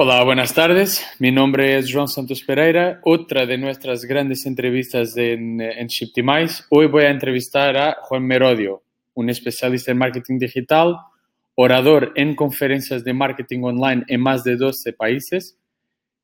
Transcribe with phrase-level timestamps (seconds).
[0.00, 1.04] Hola, buenas tardes.
[1.18, 6.62] Mi nombre es Joan Santos Pereira, otra de nuestras grandes entrevistas en, en Shiptimize.
[6.70, 8.84] Hoy voy a entrevistar a Juan Merodio,
[9.14, 10.98] un especialista en marketing digital,
[11.56, 15.58] orador en conferencias de marketing online en más de 12 países,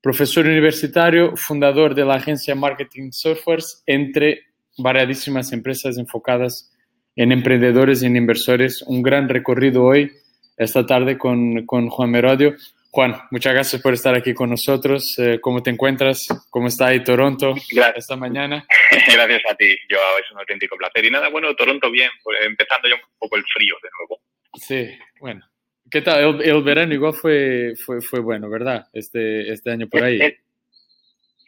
[0.01, 4.43] profesor universitario, fundador de la agencia Marketing Surfers, entre
[4.79, 6.73] variadísimas empresas enfocadas
[7.17, 8.83] en emprendedores y en inversores.
[8.83, 10.13] Un gran recorrido hoy,
[10.57, 12.55] esta tarde, con, con Juan Merodio.
[12.95, 15.19] Juan, muchas gracias por estar aquí con nosotros.
[15.19, 16.29] Eh, ¿Cómo te encuentras?
[16.49, 18.05] ¿Cómo está ahí Toronto gracias.
[18.05, 18.65] esta mañana?
[19.13, 21.05] gracias a ti, yo es un auténtico placer.
[21.05, 24.23] Y nada, bueno, Toronto bien, pues, empezando ya un poco el frío de nuevo.
[24.55, 25.45] Sí, bueno.
[25.91, 26.41] ¿Qué tal?
[26.41, 28.87] El, el verano igual fue, fue, fue, bueno, ¿verdad?
[28.93, 30.21] Este, este año por ahí.
[30.21, 30.39] El,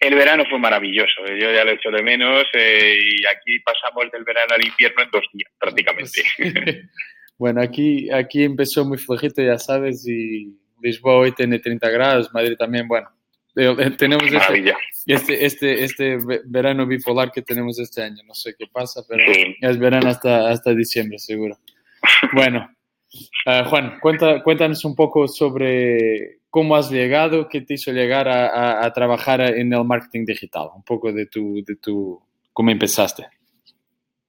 [0.01, 4.25] el, verano fue maravilloso, yo ya lo echo de menos eh, y aquí pasamos del
[4.25, 6.09] verano al invierno en dos días prácticamente.
[6.11, 6.43] Sí.
[7.39, 12.57] bueno, aquí, aquí empezó muy flojito, ya sabes, y Lisboa hoy tiene 30 grados, Madrid
[12.57, 13.09] también, bueno.
[13.97, 14.75] Tenemos este,
[15.07, 18.23] este, este, este, verano bipolar que tenemos este año.
[18.27, 19.57] No sé qué pasa, pero sí.
[19.63, 21.59] es verano hasta, hasta diciembre, seguro.
[22.35, 22.69] Bueno,
[23.47, 28.49] uh, Juan, cuenta, cuéntanos un poco sobre cómo has llegado, qué te hizo llegar a,
[28.49, 32.21] a, a, trabajar en el marketing digital, un poco de tu, de tu,
[32.53, 33.27] cómo empezaste.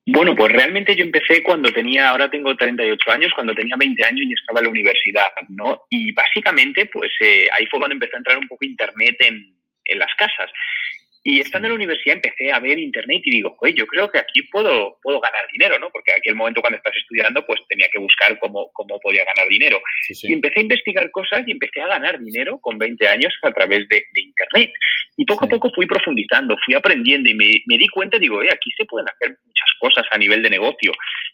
[0.09, 4.25] Bueno, pues realmente yo empecé cuando tenía, ahora tengo 38 años, cuando tenía 20 años
[4.25, 5.81] y estaba en la universidad, ¿no?
[5.89, 9.99] Y básicamente, pues eh, ahí fue cuando empezó a entrar un poco Internet en, en
[9.99, 10.49] las casas.
[11.29, 14.17] Y estando en la universidad empecé a ver internet y digo, oye, yo creo que
[14.17, 15.89] aquí puedo, puedo ganar dinero, ¿no?
[15.89, 19.49] Porque aquí el momento cuando estás estudiando, pues tenía que buscar cómo, cómo podía ganar
[19.49, 19.81] dinero.
[20.03, 20.27] Sí, sí.
[20.29, 23.89] Y empecé a investigar cosas y empecé a ganar dinero con 20 años a través
[23.89, 24.71] de, de internet.
[25.17, 25.49] Y poco sí.
[25.49, 28.85] a poco fui profundizando, fui aprendiendo y me, me di cuenta, digo, oye, aquí se
[28.85, 30.91] pueden hacer muchas cosas a nivel de negocio.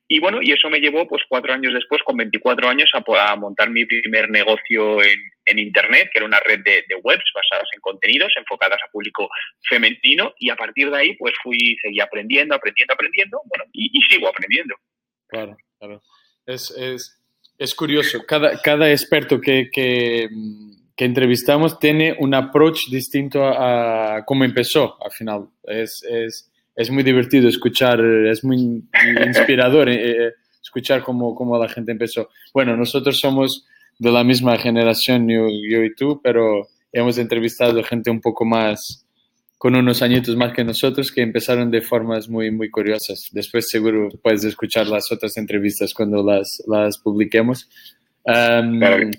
[0.08, 3.36] Y bueno, y eso me llevó, pues cuatro años después, con 24 años, a, a
[3.36, 7.68] montar mi primer negocio en, en Internet, que era una red de, de, webs basadas
[7.74, 9.30] en contenidos, enfocadas a público
[9.68, 14.02] femenino, y a partir de ahí, pues fui, seguí aprendiendo, aprendiendo, aprendiendo, bueno, y, y
[14.09, 14.76] sigo aprendiendo.
[15.28, 16.02] Claro, claro.
[16.46, 17.20] Es, es,
[17.58, 20.28] es curioso, cada, cada experto que, que,
[20.96, 25.48] que, entrevistamos tiene un approach distinto a, a cómo empezó, al final.
[25.64, 28.84] Es, es, es muy divertido escuchar, es muy
[29.25, 32.29] inspirador eh, escuchar cómo, cómo la gente empezó.
[32.53, 33.66] Bueno, nosotros somos
[34.00, 39.06] de la misma generación, yo, yo, y tú, pero hemos entrevistado gente un poco más,
[39.57, 43.29] con unos añitos más que nosotros, que empezaron de formas muy, muy curiosas.
[43.31, 47.69] Después seguro puedes escuchar las otras entrevistas cuando las, las publiquemos.
[48.25, 49.09] Um, claro.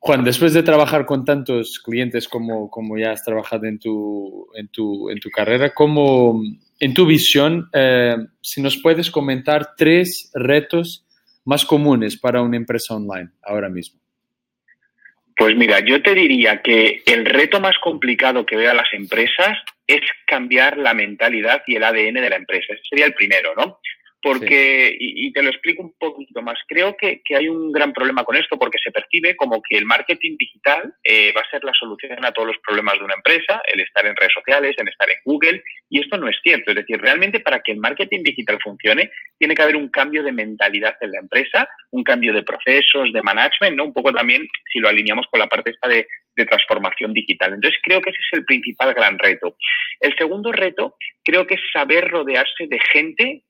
[0.00, 4.68] Juan, después de trabajar con tantos clientes como, como ya has trabajado en tu, en
[4.68, 6.40] tu, en tu carrera, ¿cómo,
[6.80, 11.04] en tu visión, eh, si nos puedes comentar tres retos
[11.44, 14.00] más comunes para una empresa online ahora mismo?
[15.36, 19.56] Pues mira, yo te diría que el reto más complicado que veo a las empresas
[19.86, 22.74] es cambiar la mentalidad y el ADN de la empresa.
[22.74, 23.78] Ese sería el primero, ¿no?
[24.32, 28.24] Porque, y, te lo explico un poquito más, creo que, que, hay un gran problema
[28.24, 31.72] con esto porque se percibe como que el marketing digital eh, va a ser la
[31.72, 35.08] solución a todos los problemas de una empresa, el estar en redes sociales, en estar
[35.08, 36.70] en Google, y esto no es cierto.
[36.70, 40.32] Es decir, realmente para que el marketing digital funcione, tiene que haber un cambio de
[40.32, 43.84] mentalidad en la empresa, un cambio de procesos, de management, ¿no?
[43.84, 46.06] Un poco también si lo alineamos con la parte esta de,
[46.36, 47.54] de transformación digital.
[47.54, 49.56] Entonces, creo que ese es el principal gran reto.
[50.00, 53.42] El segundo reto, creo que es saber rodearse de gente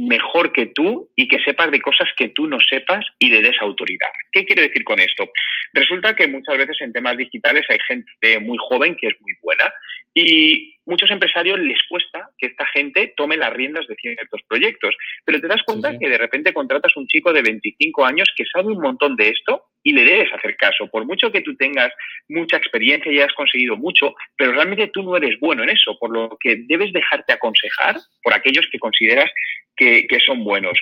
[0.00, 3.56] mejor que tú y que sepas de cosas que tú no sepas y le des
[3.60, 4.08] autoridad.
[4.32, 5.30] ¿Qué quiero decir con esto?
[5.74, 9.72] Resulta que muchas veces en temas digitales hay gente muy joven que es muy buena
[10.14, 15.40] y muchos empresarios les cuesta que esta gente tome las riendas de ciertos proyectos, pero
[15.40, 16.04] te das cuenta sí, sí.
[16.04, 19.64] que de repente contratas un chico de 25 años que sabe un montón de esto
[19.82, 21.92] y le debes hacer caso, por mucho que tú tengas
[22.28, 26.12] mucha experiencia y hayas conseguido mucho, pero realmente tú no eres bueno en eso, por
[26.12, 29.30] lo que debes dejarte aconsejar por aquellos que consideras
[29.76, 30.78] que, que son buenos.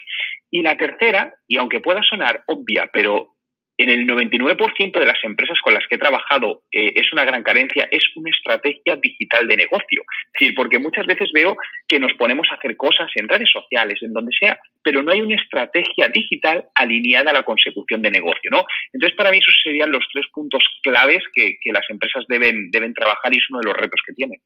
[0.50, 3.36] Y la tercera, y aunque pueda sonar obvia, pero
[3.82, 7.42] en el 99% de las empresas con las que he trabajado eh, es una gran
[7.42, 10.02] carencia, es una estrategia digital de negocio.
[10.02, 11.56] Es decir, porque muchas veces veo
[11.88, 15.22] que nos ponemos a hacer cosas en redes sociales, en donde sea, pero no hay
[15.22, 18.64] una estrategia digital alineada a la consecución de negocio, ¿no?
[18.92, 23.32] Entonces, para mí esos serían los tres puntos claves que, las empresas deben, deben trabajar
[23.32, 24.40] y es uno de los retos que tienen.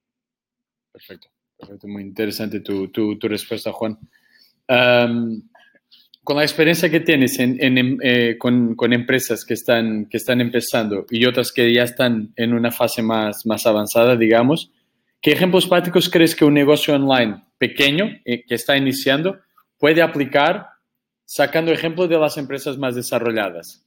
[0.92, 1.88] Perfecto, perfecto.
[1.88, 3.98] Muy interesante tu, tu, respuesta, Juan.
[6.24, 10.40] Con la experiencia que tienes en, en, eh, con, con, empresas que están, que están
[10.40, 14.72] empezando y otras que ya están en una fase más, más avanzada, digamos,
[15.20, 19.38] ¿qué ejemplos prácticos crees que un negocio online pequeño eh, que está iniciando
[19.78, 20.68] puede aplicar
[21.26, 23.84] sacando ejemplos de las empresas más desarrolladas?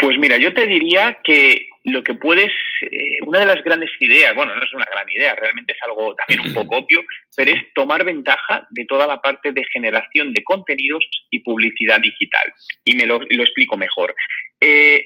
[0.00, 2.50] Pues mira, yo te diría que lo que puedes,
[2.82, 6.16] eh, una de las grandes ideas, bueno, no es una gran idea, realmente es algo
[6.16, 7.00] también un poco obvio,
[7.36, 12.52] pero es tomar ventaja de toda la parte de generación de contenidos y publicidad digital.
[12.84, 14.16] Y me lo, explico mejor.
[14.60, 15.04] Eh,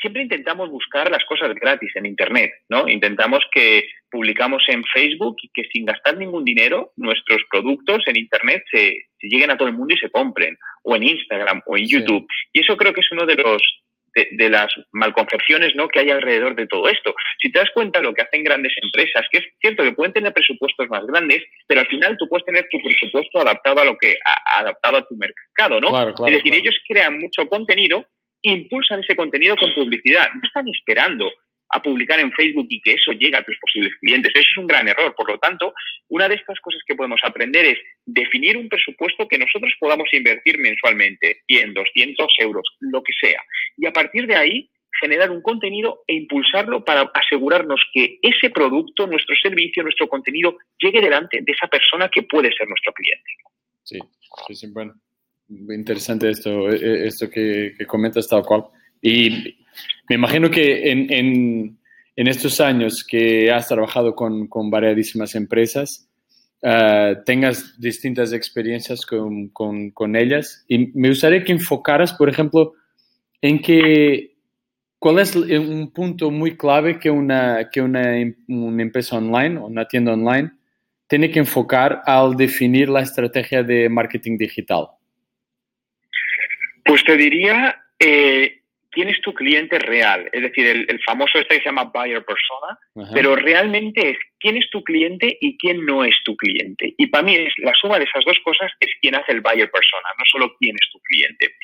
[0.00, 2.88] siempre intentamos buscar las cosas gratis en Internet, ¿no?
[2.88, 8.62] Intentamos que publicamos en Facebook y que sin gastar ningún dinero nuestros productos en Internet
[8.70, 12.28] se, lleguen a todo el mundo y se compren, o en Instagram o en YouTube.
[12.52, 13.60] Y eso creo que es uno de los
[14.16, 15.88] de, las malconcepciones ¿no?
[15.88, 17.14] que hay alrededor de todo esto.
[17.40, 20.32] Si te das cuenta lo que hacen grandes empresas, que es cierto que pueden tener
[20.32, 24.16] presupuestos más grandes, pero al final tú puedes tener tu presupuesto adaptado a lo que
[24.46, 26.26] adaptado a tu mercado, ¿no?
[26.26, 28.06] es decir, ellos crean mucho contenido,
[28.42, 31.30] impulsan ese contenido con publicidad, no están esperando
[31.76, 34.32] a publicar en Facebook y que eso llegue a tus posibles clientes.
[34.34, 35.14] Eso es un gran error.
[35.14, 35.72] Por lo tanto,
[36.08, 40.58] una de estas cosas que podemos aprender es definir un presupuesto que nosotros podamos invertir
[40.58, 43.40] mensualmente, 100, 200 euros, lo que sea.
[43.76, 44.70] Y a partir de ahí,
[45.00, 51.00] generar un contenido e impulsarlo para asegurarnos que ese producto, nuestro servicio, nuestro contenido llegue
[51.00, 53.30] delante de esa persona que puede ser nuestro cliente.
[53.82, 53.98] Sí,
[54.54, 54.94] sí, bueno.
[55.48, 58.64] Interesante esto, e, e, esto que, que comentas tal cual.
[59.06, 59.56] Y
[60.08, 61.78] me imagino que en, en,
[62.16, 66.10] en estos años que has trabajado con, con variadísimas empresas,
[66.62, 70.64] uh, tengas distintas experiencias con, con, con, ellas.
[70.66, 72.72] Y me gustaría que enfocaras, por ejemplo,
[73.40, 74.34] en que,
[74.98, 78.12] cuál es un punto muy clave que una, que una,
[78.48, 80.50] una empresa online o una tienda online
[81.06, 84.88] tiene que enfocar al definir la estrategia de marketing digital.
[86.84, 88.62] Pues te diría eh,
[88.96, 90.26] quién es tu cliente real.
[90.32, 92.78] Es decir, el, famoso este que se llama buyer persona,
[93.12, 96.94] pero realmente es quién es tu cliente y quién no es tu cliente.
[96.96, 99.70] Y para mí es la suma de esas dos cosas es quién hace el buyer
[99.70, 101.54] persona, no solo quién es tu cliente.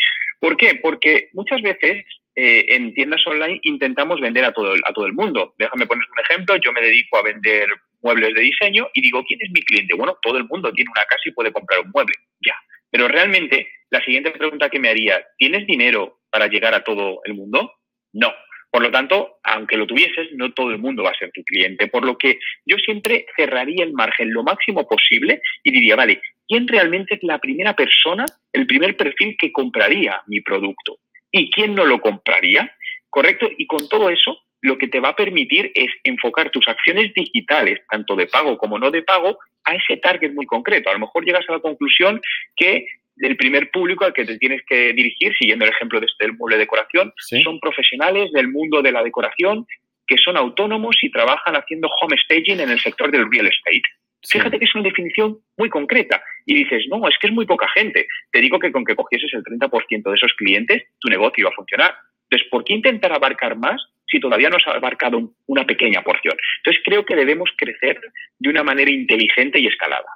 [0.40, 0.75] ¿Por qué?
[0.75, 2.05] Porque muchas veces
[2.37, 5.55] eh, en tiendas online intentamos vender a todo, a todo el mundo.
[5.56, 6.56] Déjame poner un ejemplo.
[6.56, 7.67] Yo me dedico a vender
[8.02, 9.94] muebles de diseño y digo, ¿quién es mi cliente?
[9.94, 12.14] Bueno, todo el mundo tiene una casa y puede comprar un mueble.
[12.44, 12.56] Ya.
[12.93, 17.35] Pero realmente la siguiente pregunta que me haría, ¿tienes dinero para llegar a todo el
[17.35, 17.73] mundo?
[18.12, 18.33] No.
[18.71, 21.89] Por lo tanto, aunque lo tuvieses, no todo el mundo va a ser tu cliente.
[21.89, 26.67] Por lo que yo siempre cerraría el margen lo máximo posible y diría, vale, ¿quién
[26.69, 30.99] realmente es la primera persona, el primer perfil que compraría mi producto?
[31.31, 32.75] ¿Y quién no lo compraría?
[33.11, 33.50] ¿Correcto?
[33.59, 37.81] Y con todo eso, lo que te va a permitir es enfocar tus acciones digitales,
[37.91, 40.88] tanto de pago como no de pago, a ese target muy concreto.
[40.88, 42.20] A lo mejor llegas a la conclusión
[42.56, 42.87] que
[43.19, 46.56] el primer público al que te tienes que dirigir, siguiendo el ejemplo de este mueble
[46.56, 47.12] de decoración,
[47.44, 49.67] son profesionales del mundo de la decoración
[50.06, 53.82] que son autónomos y trabajan haciendo home staging en el sector del real estate.
[54.29, 56.23] Fíjate que es una definición muy concreta.
[56.47, 58.06] Y dices, no, es que es muy poca gente.
[58.31, 61.55] Te digo que con que cogieses el 30% de esos clientes, tu negocio iba a
[61.55, 61.94] funcionar.
[62.31, 66.37] Entonces, ¿por qué intentar abarcar más si todavía no has abarcado una pequeña porción?
[66.59, 68.01] Entonces, creo que debemos crecer
[68.39, 70.09] de una manera inteligente y escalada.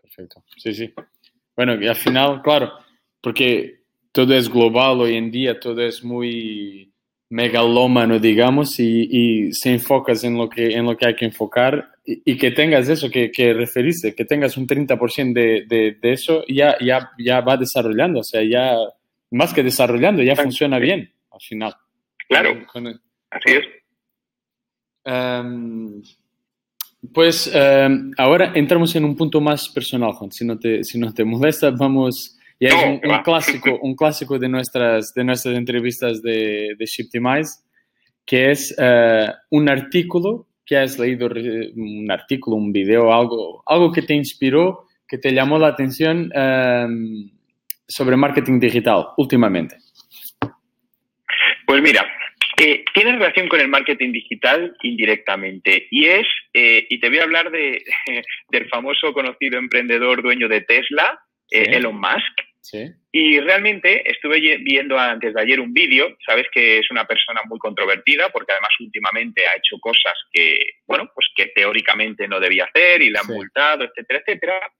[0.00, 0.42] Perfecto.
[0.56, 0.92] Sí, sí.
[1.56, 2.72] Bueno, y al final, claro,
[3.20, 3.80] porque
[4.12, 6.92] todo es global hoy en día, todo es muy
[7.30, 11.90] megalómano, digamos, y, y se enfocas en lo que, en lo que hay que enfocar
[12.04, 16.44] y, que tengas eso que, que referiste, que tengas un 30% de, de, de, eso,
[16.48, 18.76] ya, ya, ya va desarrollando, o sea, ya
[19.30, 21.74] más que desarrollando, ya funciona bien al final.
[22.30, 22.64] Claro,
[23.30, 23.66] así es.
[25.04, 26.00] Um,
[27.12, 30.30] pues em, ahora entramos en un punto más personal, Juan.
[30.30, 32.36] Si no te, si no te molesta, vamos.
[32.60, 37.64] Ya es un, clásico, un clásico de nuestras, de nuestras entrevistas de, de Shiptimize,
[38.24, 44.02] que es eh, un artículo que has leído, un artículo, un video, algo, algo que
[44.02, 47.30] te inspiró, que te llamó la atención em,
[47.88, 49.78] sobre marketing digital últimamente.
[51.66, 52.04] Pues mira,
[52.92, 57.50] tiene relación con el marketing digital indirectamente y es, eh, y te voy a hablar
[57.50, 57.82] de,
[58.50, 61.18] del famoso conocido emprendedor dueño de Tesla,
[61.50, 62.50] eh, Elon Musk.
[63.10, 67.58] Y realmente estuve viendo antes de ayer un vídeo, sabes que es una persona muy
[67.58, 73.02] controvertida porque además últimamente ha hecho cosas que, bueno, pues que teóricamente no debía hacer
[73.02, 74.72] y le han multado, etcétera, etcétera.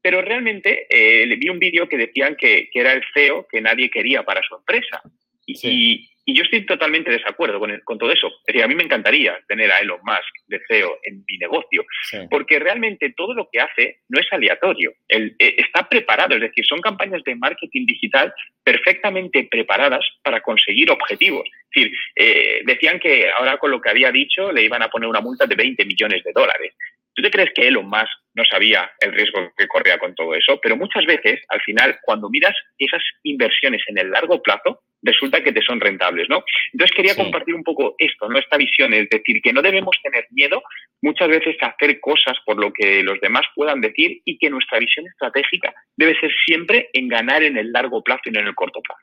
[0.00, 3.60] Pero realmente eh, le vi un vídeo que decían que, que, era el CEO que
[3.60, 5.02] nadie quería para su empresa.
[5.46, 8.26] Y, y yo estoy totalmente de desacuerdo con, con, todo eso.
[8.26, 11.86] Es decir, a mí me encantaría tener a Elon Musk de CEO en mi negocio,
[12.28, 14.92] porque realmente todo lo que hace no es aleatorio.
[15.08, 18.30] Él, eh, está preparado, es decir, son campañas de marketing digital
[18.62, 21.48] perfectamente preparadas para conseguir objetivos.
[21.48, 25.08] Es decir, eh, decían que ahora con lo que había dicho le iban a poner
[25.08, 26.74] una multa de 20 millones de dólares.
[27.14, 30.58] ¿Tú te crees que Elon Musk no sabía el riesgo que corría con todo eso?
[30.62, 35.52] Pero muchas veces, al final, cuando miras esas inversiones en el largo plazo, resulta que
[35.52, 36.42] te son rentables, ¿no?
[36.72, 38.38] Entonces quería compartir un poco esto, ¿no?
[38.38, 40.62] Esta visión, es decir, que no debemos tener miedo
[41.02, 44.78] muchas veces a hacer cosas por lo que los demás puedan decir y que nuestra
[44.78, 48.54] visión estratégica debe ser siempre en ganar en el largo plazo y no en el
[48.54, 49.00] corto plazo.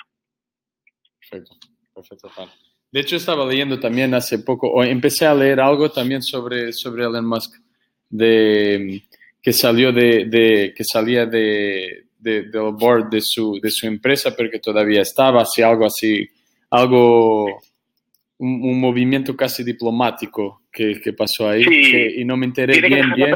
[1.20, 1.56] Perfecto,
[1.94, 2.50] perfecto, Juan.
[2.92, 7.04] De hecho, estaba leyendo también hace poco, o empecé a leer algo también sobre, sobre
[7.04, 7.54] Elon Musk,
[8.10, 9.04] de,
[9.46, 14.58] que salió de, que salía de, del board de su, de su empresa, pero que
[14.58, 16.28] todavía estaba, así algo así,
[16.72, 17.62] algo,
[18.40, 21.64] un, movimiento casi diplomático que, que pasó ahí,
[22.18, 23.36] y no me enteré bien, bien.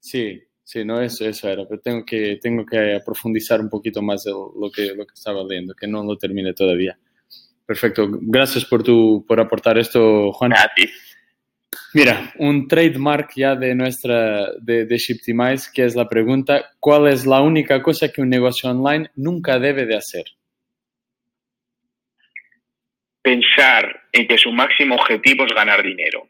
[0.00, 4.24] Sí, sí, no, eso, eso era, pero tengo que, tengo que profundizar un poquito más
[4.24, 6.98] de lo que, lo que estaba leyendo, que no lo terminé todavía.
[7.66, 10.54] Perfecto, gracias por, tu, por aportar esto, Juan.
[10.74, 10.88] Ti.
[11.94, 14.98] Mira, un trademark ya de nuestra, de, de
[15.74, 19.84] que es la pregunta, ¿cuál es la única cosa que un negocio online nunca debe
[19.84, 20.24] de hacer?
[23.22, 26.28] Pensar en que su máximo objetivo es ganar dinero.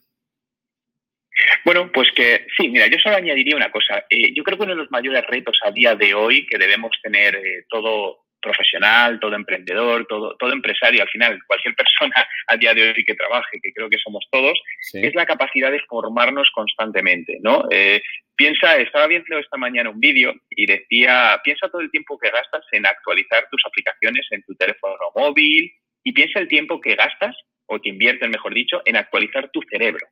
[1.66, 4.04] Bueno, pues que sí, mira, yo solo añadiría una cosa.
[4.08, 6.92] Eh, yo creo que uno de los mayores retos a día de hoy que debemos
[7.02, 12.72] tener eh, todo profesional, todo emprendedor, todo, todo empresario, al final, cualquier persona a día
[12.72, 14.56] de hoy que trabaje, que creo que somos todos,
[14.92, 17.64] es la capacidad de formarnos constantemente, ¿no?
[17.72, 18.00] Eh,
[18.36, 22.62] piensa, estaba viendo esta mañana un vídeo y decía, piensa todo el tiempo que gastas
[22.70, 25.72] en actualizar tus aplicaciones en tu teléfono móvil
[26.04, 27.34] y piensa el tiempo que gastas,
[27.66, 30.06] o que inviertes, mejor dicho, en actualizar tu cerebro.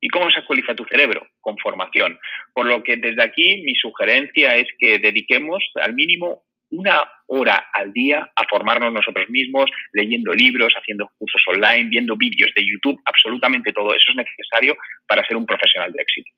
[0.00, 1.26] ¿Y cómo se actualiza tu cerebro?
[1.40, 2.18] Con formación.
[2.54, 7.92] Por lo que desde aquí mi sugerencia es que dediquemos al mínimo una hora al
[7.92, 13.72] día a formarnos nosotros mismos, leyendo libros, haciendo cursos online, viendo vídeos de YouTube, absolutamente
[13.72, 14.76] todo eso es necesario
[15.06, 16.30] para ser un profesional de éxito.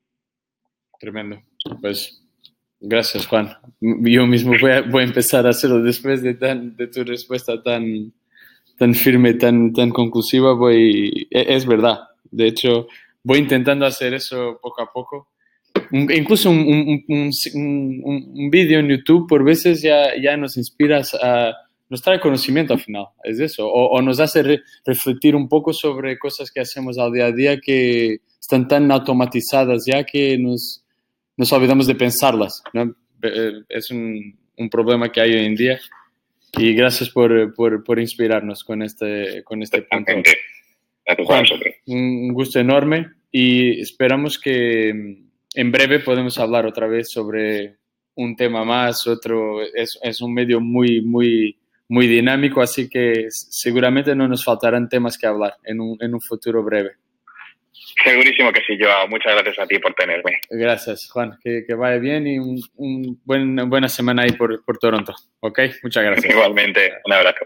[0.98, 1.42] Tremendo.
[1.80, 2.26] Pues
[2.80, 3.56] gracias, Juan.
[3.80, 8.12] Yo mismo voy a, empezar a hacerlo después de, de tu respuesta tan,
[8.78, 10.54] tan firme, tan, tan conclusiva.
[10.54, 12.00] Voy, e, es verdad.
[12.30, 12.88] De hecho,
[13.24, 15.28] voy intentando hacer eso poco a poco.
[15.90, 21.52] incluso un, un, vídeo en YouTube por veces ya, ya nos inspira a,
[21.88, 26.50] nos trae conocimiento al final, es eso, o, nos hace refletir un poco sobre cosas
[26.50, 30.84] que hacemos al día a día que están tan automatizadas ya que nos,
[31.36, 32.62] nos olvidamos de pensarlas.
[33.22, 34.38] Eh, es un,
[34.70, 35.80] problema que hay hoy en día.
[36.56, 40.12] Y gracias por, por, por inspirarnos con este, con este punto
[41.86, 47.76] un gusto enorme y esperamos que en breve podemos hablar otra vez sobre
[48.14, 51.58] un tema más, otro, es, es un medio muy, muy,
[51.88, 56.20] muy dinámico, así que seguramente no nos faltarán temas que hablar en un, en un
[56.20, 56.92] futuro breve.
[58.04, 59.08] Segurísimo que sí, Joao.
[59.08, 60.40] Muchas gracias a ti por tenerme.
[60.50, 61.38] Gracias, Juan.
[61.42, 65.14] Que, que vaya bien y un, un buen, buena semana ahí por, por Toronto.
[65.40, 65.60] ¿Ok?
[65.82, 66.32] Muchas gracias.
[66.32, 66.92] Igualmente.
[67.04, 67.44] Un abrazo.